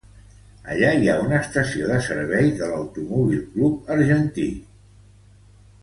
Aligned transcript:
Allà 0.75 0.89
hi 1.01 1.11
ha 1.11 1.17
una 1.25 1.41
estació 1.45 1.91
de 1.91 1.99
servici 2.07 2.57
de 2.63 2.73
l'Automóvil 2.73 3.47
Club 3.53 3.93
Argentino. 3.99 4.93